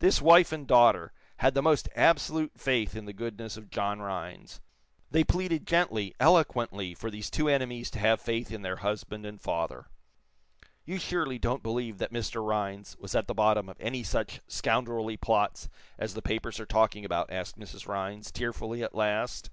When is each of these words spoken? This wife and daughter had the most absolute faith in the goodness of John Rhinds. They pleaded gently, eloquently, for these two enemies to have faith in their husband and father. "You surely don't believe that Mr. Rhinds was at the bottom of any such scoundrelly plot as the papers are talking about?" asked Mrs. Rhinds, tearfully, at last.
This 0.00 0.20
wife 0.20 0.50
and 0.50 0.66
daughter 0.66 1.12
had 1.36 1.54
the 1.54 1.62
most 1.62 1.88
absolute 1.94 2.50
faith 2.58 2.96
in 2.96 3.04
the 3.04 3.12
goodness 3.12 3.56
of 3.56 3.70
John 3.70 4.00
Rhinds. 4.00 4.60
They 5.12 5.22
pleaded 5.22 5.68
gently, 5.68 6.16
eloquently, 6.18 6.94
for 6.94 7.12
these 7.12 7.30
two 7.30 7.48
enemies 7.48 7.88
to 7.92 8.00
have 8.00 8.20
faith 8.20 8.50
in 8.50 8.62
their 8.62 8.78
husband 8.78 9.24
and 9.24 9.40
father. 9.40 9.86
"You 10.84 10.98
surely 10.98 11.38
don't 11.38 11.62
believe 11.62 11.98
that 11.98 12.12
Mr. 12.12 12.44
Rhinds 12.44 12.96
was 12.96 13.14
at 13.14 13.28
the 13.28 13.34
bottom 13.34 13.68
of 13.68 13.76
any 13.80 14.02
such 14.02 14.40
scoundrelly 14.48 15.16
plot 15.16 15.68
as 15.96 16.14
the 16.14 16.22
papers 16.22 16.58
are 16.58 16.66
talking 16.66 17.04
about?" 17.04 17.30
asked 17.30 17.56
Mrs. 17.56 17.86
Rhinds, 17.86 18.32
tearfully, 18.32 18.82
at 18.82 18.96
last. 18.96 19.50